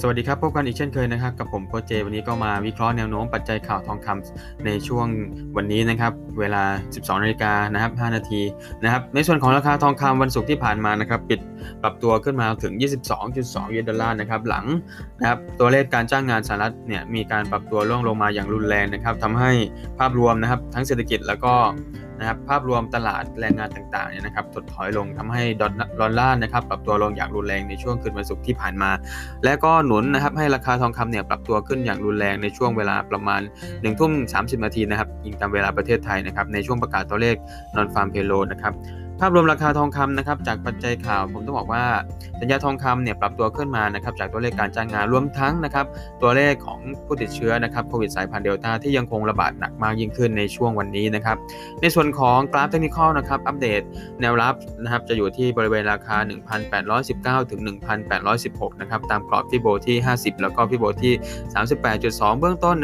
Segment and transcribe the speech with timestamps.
[0.00, 5.06] สวัสดีครับพบกันอีกเช่นเคยนะครับ กับผมโคชเจ วันนี้ก็มาวิเคราะห์แนวโน้มปัจจัยข่าวทองคำในช่วง
[5.56, 6.62] วันนี้นะครับ เวลา
[6.94, 8.40] 12นาฬิกานะครับ5นาที
[8.82, 11.40] นะครับ ในส่วนของราคาทองคำวันศุกร์ที่ผ่านมานะครับ ปิด
[11.82, 12.72] ปรับตัวขึ้นมาถึง
[13.22, 14.64] 22.2ยูเอสดอลลาร์นะครับ หลัง
[15.20, 19.52] นะครับตัวเลขการจ้างงานสหรัฐเนี่ยมีการปรับตัวร่วงลงมาอย่างรุนแรงนะครับทำให้
[19.98, 21.54] ภาพรวมนะครับ ทั้งเศรษฐกิจแล้วก็
[22.18, 25.42] นะครับภาพรวมตลาดแรงงานต่างๆเนี่ยนะครับถดถอยลงทำให้
[26.00, 28.90] ดอลลาร์นะครับปรับตัวลงอย่างรุนแรงในช่วงคืนวันศุกร์ที่ผ่านมา
[29.44, 37.36] และก็หนุนนะครับให้ราคาทองคำเนี่ยปรับตัวขึ้นอย่างรุนแรงในช่วงเวลาประมาณ1ทุ่มสามสิบนาทีนะครับยิงตามเวลาประเทศไทยนะครับในช่วงประกาศตัวเลข
[37.74, 38.74] Non-Farm Payroll นะครับ
[39.20, 41.84] ภาพรวมราคาทองคำนะครับจากปัจจัยข่าวผมต้องบอกว่า
[42.40, 45.86] สัญญาทองคำเนี่ยปรับตัวขึ้นมานะครับจากตัวเลขการจ้างงานรวมทั้งนะครับ
[46.22, 51.36] ตัวเลขของผู้ติดเชื้อนะครับโควิดสายพันธุ์เดลต้าที่ยังคงระบาดหนักมากยิ่งขึ้นในช่วงวันนี้นะครับ
[51.80, 53.82] ในส่วนของกราฟเทคนิคนะครับอัปเดต
[54.20, 56.16] แนวรับนะครับจะอยู่ที่บริเวณราคา
[57.44, 57.60] 1,819 ถึง
[58.20, 61.14] 1,816 นะครับตามกรอบ Fibo ที่ 50 แล้วก็ Fibo ที่
[61.76, 62.76] 38.2 เบื้องต้น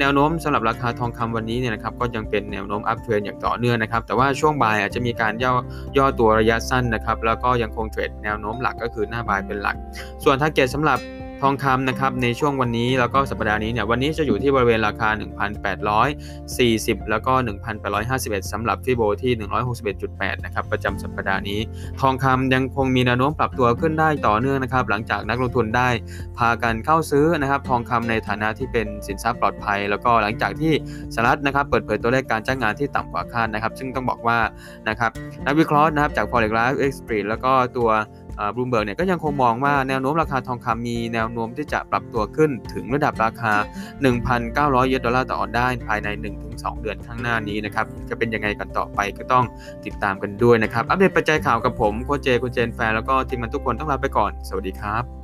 [0.00, 5.52] แนวโน้มสำหรับราคาทองคำวันนี้เนี่ยนะครับก็ยังเป็นแนวโน้ม uptrend อย่างต่อเนื่องนะครับแต่ว่าช่วงบ่ายอาจจะมีการย่อ
[5.96, 9.76] ย่อตัวระยะสั้นนะครับแล้วก็ยังคงเทรดแนวโน้มหลักก็คือหน้า buy เป็นหลัก
[10.24, 10.98] ส่วน target สำหรับ
[11.44, 15.08] ทองคำนะครับในช่วงวันนี้แล้วก็สัปดาห์นี้เนี่ยวันนี้จะอยู่ที่บริเวณราคา
[15.90, 17.32] 1,840 แล้วก็
[17.92, 19.32] 1,851สำหรับ Fibo ที่
[19.90, 21.60] 161.8 นะครับประจำสัปดาห์นี้
[22.00, 25.88] ทองคำยังคงมีแนวโน้มปรับตัวขึ้นได้ต่อเนื่องนะครับหลังจากนักลงทุนได้
[26.38, 30.72] พากันเข้าซื้อนะครับทองคำในฐานะที่เป็นสินทรัพย์ปลอดภัย แล้วก็หลังจากที่
[31.14, 34.38] สหรัฐนะครับเปิดเผยตัวเลขการจ้างงานที่ต่ำกว่าคาดนะครับซึ่งต้องบอกว่า
[34.88, 35.10] นะครับ
[35.46, 37.90] นักวิเคราะห์นะครับจาก Forex Live Express แล้วก็ตัว
[38.54, 43.52] บลูเบิร์กเนี่ยก็ยังคงมองว่าแนวโน้มราคาทองคำมีแนวโน้มที่จะปรับตัวขึ้นถึงระดับราคา
[44.22, 46.08] 1,900 เยนดอลลาร์ต่อออนได้ภายใน
[46.46, 49.44] 1-2 เดือนข้างหน้านี้นะครับจะเป็นยังไงกันต่อไปก็ต้อง
[49.86, 55.23] ติดตามกันด้วยนะครับ อัปเดตปัจจัยข่าวกับผมโคเจโคเจนแฟนแล้วก็ทีมงานทุกคนต้องลาไปก่อน สวัสดีครับ